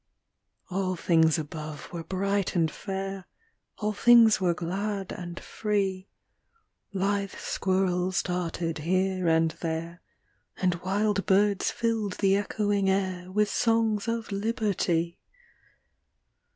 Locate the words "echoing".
12.35-12.89